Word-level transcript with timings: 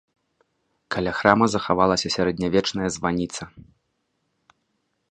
Каля 0.95 1.13
храма 1.19 1.45
захавалася 1.57 2.07
сярэднявечная 2.17 2.87
званіца. 2.97 3.51